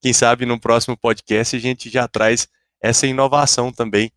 Quem 0.00 0.12
sabe 0.12 0.46
no 0.46 0.60
próximo 0.60 0.96
podcast 0.96 1.56
a 1.56 1.58
gente 1.58 1.90
já 1.90 2.06
traz 2.06 2.46
essa 2.80 3.04
inovação 3.04 3.72
também, 3.72 4.08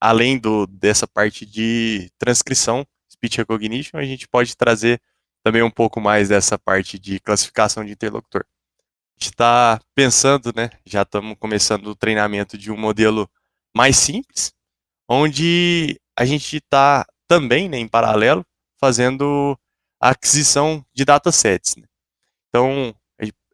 além 0.00 0.40
do, 0.40 0.66
dessa 0.66 1.06
parte 1.06 1.46
de 1.46 2.10
transcrição, 2.18 2.84
speech 3.08 3.38
recognition, 3.38 3.98
a 3.98 4.04
gente 4.04 4.26
pode 4.26 4.56
trazer 4.56 5.00
também 5.44 5.62
um 5.62 5.70
pouco 5.70 6.00
mais 6.00 6.28
dessa 6.28 6.58
parte 6.58 6.98
de 6.98 7.20
classificação 7.20 7.84
de 7.84 7.92
interlocutor 7.92 8.44
está 9.18 9.80
pensando, 9.94 10.52
né? 10.54 10.70
Já 10.84 11.02
estamos 11.02 11.36
começando 11.38 11.86
o 11.86 11.96
treinamento 11.96 12.58
de 12.58 12.70
um 12.70 12.76
modelo 12.76 13.28
mais 13.74 13.96
simples, 13.96 14.52
onde 15.08 16.00
a 16.16 16.24
gente 16.24 16.56
está 16.56 17.06
também, 17.26 17.68
né, 17.68 17.78
em 17.78 17.88
paralelo, 17.88 18.44
fazendo 18.78 19.58
a 20.00 20.10
aquisição 20.10 20.84
de 20.92 21.04
datasets. 21.04 21.76
Né? 21.76 21.84
Então, 22.48 22.94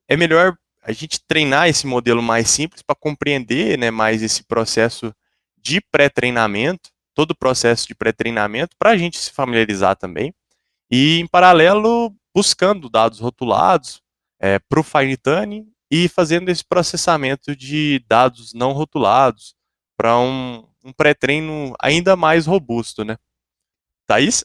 é 0.08 0.16
melhor 0.16 0.56
a 0.82 0.92
gente 0.92 1.20
treinar 1.28 1.68
esse 1.68 1.86
modelo 1.86 2.22
mais 2.22 2.48
simples 2.48 2.82
para 2.82 2.96
compreender 2.96 3.78
né, 3.78 3.90
mais 3.90 4.22
esse 4.22 4.42
processo 4.42 5.14
de 5.56 5.80
pré-treinamento, 5.80 6.90
todo 7.14 7.32
o 7.32 7.36
processo 7.36 7.86
de 7.86 7.94
pré-treinamento, 7.94 8.74
para 8.78 8.90
a 8.90 8.96
gente 8.96 9.18
se 9.18 9.30
familiarizar 9.30 9.96
também. 9.96 10.32
E, 10.90 11.18
em 11.20 11.26
paralelo, 11.26 12.14
buscando 12.34 12.88
dados 12.88 13.20
rotulados, 13.20 14.00
é, 14.40 14.58
para 14.58 14.80
o 14.80 14.82
fine 14.82 15.16
tuning 15.16 15.66
e 15.90 16.08
fazendo 16.08 16.48
esse 16.48 16.64
processamento 16.64 17.56
de 17.56 18.04
dados 18.08 18.52
não 18.54 18.72
rotulados 18.72 19.54
para 19.96 20.18
um, 20.18 20.64
um 20.84 20.92
pré-treino 20.92 21.74
ainda 21.80 22.14
mais 22.16 22.46
robusto, 22.46 23.04
né? 23.04 23.16
Thaís? 24.06 24.44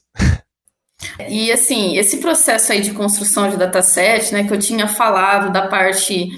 E 1.28 1.52
assim, 1.52 1.96
esse 1.96 2.18
processo 2.18 2.72
aí 2.72 2.80
de 2.80 2.92
construção 2.92 3.50
de 3.50 3.56
dataset, 3.56 4.32
né, 4.32 4.44
que 4.44 4.52
eu 4.52 4.58
tinha 4.58 4.86
falado 4.86 5.52
da 5.52 5.68
parte 5.68 6.30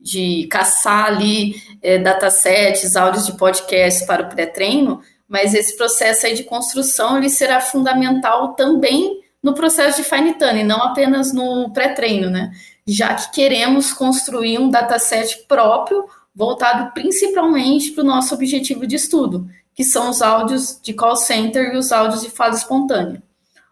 de 0.00 0.46
caçar 0.50 1.06
ali 1.06 1.54
é, 1.82 1.98
datasets, 1.98 2.96
áudios 2.96 3.26
de 3.26 3.36
podcast 3.36 4.06
para 4.06 4.22
o 4.22 4.28
pré-treino, 4.28 5.02
mas 5.28 5.54
esse 5.54 5.76
processo 5.76 6.26
aí 6.26 6.34
de 6.34 6.44
construção 6.44 7.18
ele 7.18 7.28
será 7.28 7.60
fundamental 7.60 8.54
também 8.54 9.20
no 9.42 9.54
processo 9.54 10.02
de 10.02 10.08
fine 10.08 10.34
tuning, 10.34 10.64
não 10.64 10.82
apenas 10.82 11.32
no 11.32 11.72
pré-treino, 11.72 12.30
né? 12.30 12.50
Já 12.90 13.14
que 13.14 13.32
queremos 13.32 13.92
construir 13.92 14.58
um 14.58 14.68
dataset 14.68 15.44
próprio 15.46 16.04
voltado 16.34 16.92
principalmente 16.92 17.90
para 17.90 18.02
o 18.02 18.06
nosso 18.06 18.34
objetivo 18.34 18.86
de 18.86 18.96
estudo, 18.96 19.48
que 19.74 19.84
são 19.84 20.10
os 20.10 20.22
áudios 20.22 20.80
de 20.82 20.92
call 20.92 21.16
center 21.16 21.74
e 21.74 21.76
os 21.76 21.92
áudios 21.92 22.22
de 22.22 22.30
fase 22.30 22.58
espontânea. 22.58 23.22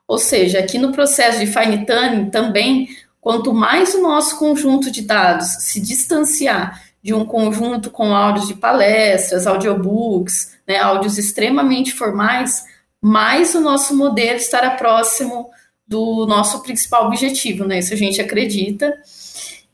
Ou 0.07 0.19
seja, 0.19 0.59
aqui 0.59 0.79
no 0.79 0.93
processo 0.93 1.39
de 1.39 1.47
fine 1.47 1.85
tuning 1.85 2.31
também, 2.31 2.89
quanto 3.21 3.53
mais 3.53 3.95
o 3.95 4.03
nosso 4.03 4.39
conjunto 4.39 4.91
de 4.91 5.03
dados 5.03 5.49
se 5.61 5.81
distanciar 5.81 6.83
de 7.03 7.13
um 7.13 7.25
conjunto 7.25 7.91
com 7.91 8.15
áudios 8.15 8.47
de 8.47 8.55
palestras, 8.55 9.47
audiobooks, 9.47 10.57
né, 10.67 10.79
áudios 10.79 11.19
extremamente 11.19 11.93
formais, 11.93 12.65
mais 13.01 13.55
o 13.55 13.61
nosso 13.61 13.97
modelo 13.97 14.37
estará 14.37 14.71
próximo 14.71 15.51
do 15.88 16.26
nosso 16.26 16.62
principal 16.62 17.07
objetivo, 17.07 17.64
né? 17.64 17.78
Isso 17.78 17.95
a 17.95 17.97
gente 17.97 18.21
acredita. 18.21 18.95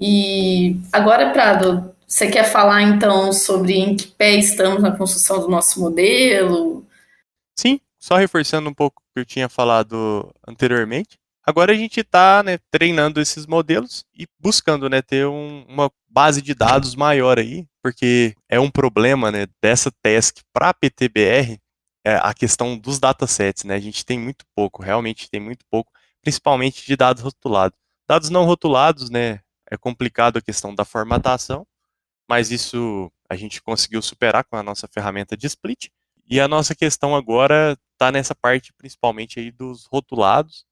E 0.00 0.76
agora, 0.92 1.30
Prado, 1.30 1.92
você 2.06 2.30
quer 2.30 2.44
falar 2.44 2.82
então 2.82 3.32
sobre 3.32 3.74
em 3.74 3.96
que 3.96 4.06
pé 4.06 4.36
estamos 4.36 4.80
na 4.80 4.96
construção 4.96 5.40
do 5.40 5.48
nosso 5.48 5.80
modelo? 5.80 6.86
Sim, 7.58 7.80
só 7.98 8.16
reforçando 8.16 8.70
um 8.70 8.74
pouco 8.74 9.02
o 9.02 9.14
que 9.14 9.20
eu 9.20 9.24
tinha 9.24 9.48
falado 9.48 10.32
anteriormente. 10.46 11.18
Agora 11.46 11.72
a 11.72 11.76
gente 11.76 12.00
está 12.00 12.42
né, 12.42 12.58
treinando 12.70 13.20
esses 13.20 13.46
modelos 13.46 14.04
e 14.16 14.26
buscando 14.40 14.88
né, 14.88 15.02
ter 15.02 15.26
um, 15.26 15.64
uma 15.68 15.90
base 16.08 16.40
de 16.40 16.54
dados 16.54 16.94
maior 16.94 17.38
aí, 17.38 17.66
porque 17.82 18.34
é 18.48 18.58
um 18.58 18.70
problema 18.70 19.30
né, 19.30 19.46
dessa 19.60 19.90
task 20.02 20.38
para 20.54 20.70
a 20.70 20.74
PTBR 20.74 21.58
é 22.04 22.16
a 22.16 22.34
questão 22.34 22.76
dos 22.76 23.00
datasets. 23.00 23.64
Né? 23.64 23.74
A 23.74 23.80
gente 23.80 24.04
tem 24.04 24.18
muito 24.18 24.44
pouco, 24.54 24.82
realmente 24.82 25.30
tem 25.30 25.40
muito 25.40 25.64
pouco, 25.70 25.90
principalmente 26.24 26.86
de 26.86 26.96
dados 26.96 27.22
rotulados. 27.22 27.78
Dados 28.08 28.30
não 28.30 28.44
rotulados, 28.44 29.10
né, 29.10 29.40
é 29.70 29.76
complicado 29.76 30.38
a 30.38 30.42
questão 30.42 30.74
da 30.74 30.84
formatação, 30.84 31.66
mas 32.28 32.50
isso 32.50 33.12
a 33.28 33.36
gente 33.36 33.62
conseguiu 33.62 34.00
superar 34.00 34.44
com 34.44 34.56
a 34.56 34.62
nossa 34.62 34.88
ferramenta 34.88 35.36
de 35.36 35.46
split. 35.46 35.88
E 36.28 36.40
a 36.40 36.48
nossa 36.48 36.74
questão 36.74 37.14
agora 37.14 37.78
está 37.92 38.10
nessa 38.10 38.34
parte 38.34 38.72
principalmente 38.72 39.38
aí 39.38 39.50
dos 39.50 39.84
rotulados, 39.84 40.64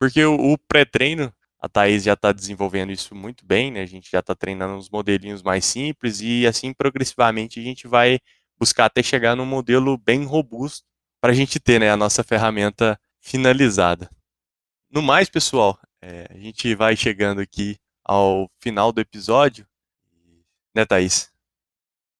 porque 0.00 0.24
o, 0.24 0.58
pré-treino, 0.58 1.32
a 1.60 1.68
Thaís 1.68 2.02
já 2.04 2.14
está 2.14 2.32
desenvolvendo 2.32 2.90
isso 2.92 3.14
muito 3.14 3.46
bem, 3.46 3.70
né? 3.70 3.82
A 3.82 3.86
gente 3.86 4.10
já 4.10 4.20
está 4.20 4.34
treinando 4.34 4.74
uns 4.74 4.90
modelinhos 4.90 5.42
mais 5.42 5.64
simples 5.64 6.20
e 6.20 6.46
assim 6.46 6.72
progressivamente 6.72 7.60
a 7.60 7.62
gente 7.62 7.86
vai 7.86 8.18
buscar 8.58 8.86
até 8.86 9.02
chegar 9.02 9.36
num 9.36 9.46
modelo 9.46 9.96
bem 9.96 10.24
robusto 10.24 10.84
para 11.20 11.32
a 11.32 11.34
gente 11.34 11.60
ter 11.60 11.80
né, 11.80 11.90
a 11.90 11.96
nossa 11.96 12.24
ferramenta 12.24 12.98
finalizada. 13.20 14.10
No 14.90 15.02
mais, 15.02 15.28
pessoal, 15.28 15.78
é, 16.00 16.26
a 16.30 16.38
gente 16.38 16.74
vai 16.74 16.96
chegando 16.96 17.40
aqui 17.40 17.76
ao 18.04 18.50
final 18.58 18.90
do 18.90 19.00
episódio 19.00 19.66
né, 20.74 20.84
Thaís? 20.84 21.28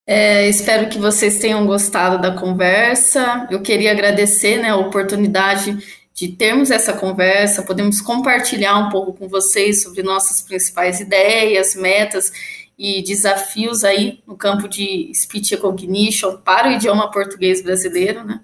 É, 0.07 0.49
espero 0.49 0.89
que 0.89 0.99
vocês 0.99 1.39
tenham 1.39 1.67
gostado 1.67 2.21
da 2.21 2.35
conversa. 2.35 3.47
Eu 3.51 3.61
queria 3.63 3.93
agradecer 3.93 4.59
né, 4.59 4.71
a 4.71 4.77
oportunidade 4.77 5.79
de 6.13 6.29
termos 6.29 6.73
essa 6.73 6.95
conversa, 6.95 7.63
podemos 7.63 8.01
compartilhar 8.01 8.77
um 8.77 8.91
pouco 8.91 9.13
com 9.13 9.29
vocês 9.29 9.85
sobre 9.85 10.03
nossas 10.03 10.43
principais 10.43 10.99
ideias, 10.99 11.77
metas 11.77 12.33
e 12.77 13.03
desafios 13.03 13.85
aí 13.85 14.21
no 14.27 14.37
campo 14.37 14.67
de 14.67 15.13
speech 15.15 15.53
recognition 15.55 16.37
para 16.39 16.69
o 16.69 16.73
idioma 16.73 17.09
português 17.09 17.63
brasileiro, 17.63 18.25
né? 18.25 18.41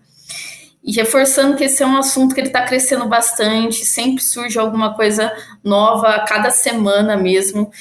E 0.84 0.92
reforçando 0.92 1.56
que 1.56 1.64
esse 1.64 1.82
é 1.82 1.86
um 1.86 1.96
assunto 1.96 2.34
que 2.34 2.40
ele 2.42 2.48
está 2.48 2.62
crescendo 2.62 3.08
bastante, 3.08 3.86
sempre 3.86 4.22
surge 4.22 4.58
alguma 4.58 4.94
coisa 4.94 5.34
nova 5.64 6.08
a 6.08 6.26
cada 6.26 6.50
semana 6.50 7.16
mesmo. 7.16 7.72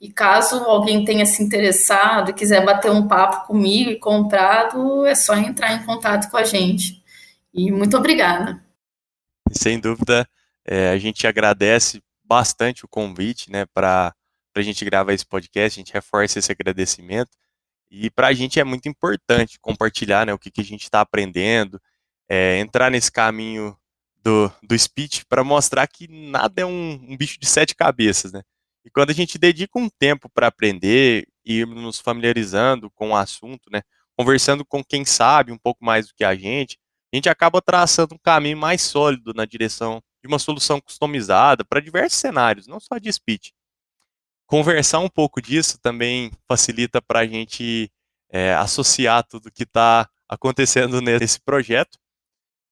E 0.00 0.10
caso 0.10 0.56
alguém 0.64 1.04
tenha 1.04 1.24
se 1.24 1.40
interessado 1.40 2.30
e 2.30 2.34
quiser 2.34 2.64
bater 2.64 2.90
um 2.90 3.06
papo 3.06 3.46
comigo 3.46 3.90
e 3.90 3.98
comprado, 3.98 5.06
é 5.06 5.14
só 5.14 5.36
entrar 5.36 5.72
em 5.74 5.84
contato 5.84 6.28
com 6.30 6.36
a 6.36 6.42
gente. 6.42 7.00
E 7.54 7.70
muito 7.70 7.96
obrigada. 7.96 8.60
Sem 9.52 9.78
dúvida, 9.78 10.28
é, 10.64 10.90
a 10.90 10.98
gente 10.98 11.28
agradece 11.28 12.02
bastante 12.24 12.84
o 12.84 12.88
convite 12.88 13.52
né, 13.52 13.66
para 13.72 14.12
a 14.54 14.62
gente 14.62 14.84
gravar 14.84 15.12
esse 15.12 15.24
podcast, 15.24 15.78
a 15.78 15.82
gente 15.82 15.92
reforça 15.92 16.40
esse 16.40 16.50
agradecimento. 16.50 17.30
E 17.88 18.10
para 18.10 18.26
a 18.26 18.32
gente 18.32 18.58
é 18.58 18.64
muito 18.64 18.88
importante 18.88 19.58
compartilhar 19.60 20.26
né, 20.26 20.34
o 20.34 20.38
que, 20.38 20.50
que 20.50 20.60
a 20.60 20.64
gente 20.64 20.82
está 20.82 21.00
aprendendo, 21.00 21.80
é, 22.28 22.58
entrar 22.58 22.90
nesse 22.90 23.10
caminho 23.10 23.76
do, 24.22 24.52
do 24.62 24.78
speech 24.78 25.24
para 25.26 25.42
mostrar 25.42 25.86
que 25.86 26.06
nada 26.08 26.62
é 26.62 26.66
um, 26.66 26.92
um 27.08 27.16
bicho 27.16 27.38
de 27.40 27.46
sete 27.46 27.74
cabeças, 27.74 28.32
né? 28.32 28.42
E 28.84 28.90
quando 28.90 29.10
a 29.10 29.14
gente 29.14 29.38
dedica 29.38 29.78
um 29.78 29.88
tempo 29.88 30.28
para 30.28 30.46
aprender 30.46 31.26
e 31.44 31.64
nos 31.64 31.98
familiarizando 31.98 32.90
com 32.90 33.10
o 33.10 33.16
assunto, 33.16 33.70
né, 33.70 33.82
conversando 34.16 34.64
com 34.64 34.82
quem 34.82 35.04
sabe 35.04 35.52
um 35.52 35.58
pouco 35.58 35.84
mais 35.84 36.08
do 36.08 36.14
que 36.14 36.24
a 36.24 36.34
gente, 36.34 36.78
a 37.12 37.16
gente 37.16 37.28
acaba 37.28 37.62
traçando 37.62 38.14
um 38.14 38.18
caminho 38.18 38.56
mais 38.56 38.82
sólido 38.82 39.32
na 39.34 39.44
direção 39.44 40.02
de 40.22 40.28
uma 40.28 40.38
solução 40.38 40.80
customizada 40.80 41.64
para 41.64 41.80
diversos 41.80 42.18
cenários, 42.18 42.66
não 42.66 42.80
só 42.80 42.98
de 42.98 43.12
speech. 43.12 43.52
Conversar 44.46 45.00
um 45.00 45.08
pouco 45.08 45.40
disso 45.40 45.78
também 45.78 46.30
facilita 46.46 47.00
para 47.00 47.20
a 47.20 47.26
gente 47.26 47.90
é, 48.30 48.54
associar 48.54 49.22
tudo 49.24 49.52
que 49.52 49.62
está 49.64 50.08
acontecendo 50.28 51.00
nesse 51.00 51.40
projeto. 51.40 51.98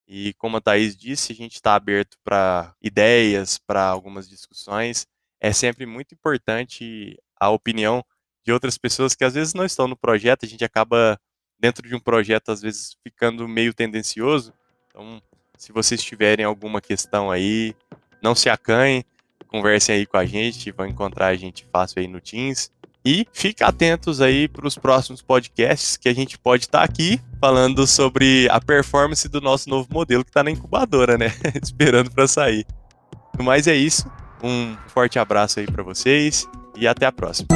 E 0.06 0.34
como 0.34 0.56
a 0.56 0.60
Thaís 0.60 0.96
disse, 0.96 1.32
a 1.32 1.34
gente 1.34 1.54
está 1.54 1.74
aberto 1.74 2.16
para 2.22 2.74
ideias, 2.80 3.58
para 3.58 3.86
algumas 3.86 4.28
discussões 4.28 5.06
é 5.40 5.52
sempre 5.52 5.86
muito 5.86 6.14
importante 6.14 7.18
a 7.38 7.50
opinião 7.50 8.04
de 8.44 8.52
outras 8.52 8.78
pessoas 8.78 9.14
que 9.14 9.24
às 9.24 9.34
vezes 9.34 9.54
não 9.54 9.64
estão 9.64 9.88
no 9.88 9.96
projeto, 9.96 10.44
a 10.44 10.48
gente 10.48 10.64
acaba 10.64 11.20
dentro 11.58 11.86
de 11.86 11.94
um 11.94 12.00
projeto 12.00 12.50
às 12.50 12.60
vezes 12.60 12.96
ficando 13.02 13.46
meio 13.48 13.74
tendencioso. 13.74 14.52
Então, 14.88 15.20
se 15.56 15.72
vocês 15.72 16.02
tiverem 16.02 16.44
alguma 16.44 16.80
questão 16.80 17.30
aí, 17.30 17.74
não 18.22 18.34
se 18.34 18.48
acanhem, 18.48 19.04
conversem 19.48 19.96
aí 19.96 20.06
com 20.06 20.16
a 20.16 20.24
gente, 20.24 20.70
vão 20.70 20.86
encontrar 20.86 21.26
a 21.26 21.36
gente 21.36 21.66
fácil 21.66 22.00
aí 22.00 22.06
no 22.06 22.20
Teams. 22.20 22.70
E 23.06 23.24
fiquem 23.32 23.64
atentos 23.64 24.20
aí 24.20 24.48
para 24.48 24.66
os 24.66 24.76
próximos 24.76 25.22
podcasts 25.22 25.96
que 25.96 26.08
a 26.08 26.12
gente 26.12 26.36
pode 26.36 26.64
estar 26.64 26.80
tá 26.80 26.84
aqui 26.84 27.20
falando 27.40 27.86
sobre 27.86 28.48
a 28.50 28.60
performance 28.60 29.28
do 29.28 29.40
nosso 29.40 29.70
novo 29.70 29.86
modelo 29.92 30.24
que 30.24 30.30
está 30.30 30.42
na 30.42 30.50
incubadora, 30.50 31.16
né? 31.16 31.32
Esperando 31.62 32.10
para 32.10 32.26
sair. 32.26 32.66
Mas 33.38 33.68
é 33.68 33.76
isso. 33.76 34.10
Um 34.42 34.76
forte 34.88 35.20
abraço 35.20 35.60
aí 35.60 35.66
para 35.66 35.84
vocês 35.84 36.48
e 36.76 36.88
até 36.88 37.06
a 37.06 37.12
próxima. 37.12 37.46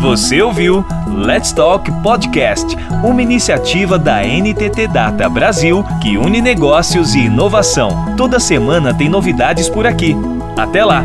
Você 0.00 0.40
ouviu 0.40 0.84
Let's 1.08 1.50
Talk 1.50 1.90
Podcast, 2.00 2.76
uma 3.02 3.20
iniciativa 3.20 3.98
da 3.98 4.22
NTT 4.22 4.86
Data 4.86 5.28
Brasil 5.28 5.82
que 6.00 6.16
une 6.16 6.40
negócios 6.40 7.16
e 7.16 7.22
inovação. 7.22 8.14
Toda 8.16 8.38
semana 8.38 8.94
tem 8.94 9.08
novidades 9.08 9.68
por 9.68 9.88
aqui. 9.88 10.14
Até 10.56 10.84
lá! 10.84 11.04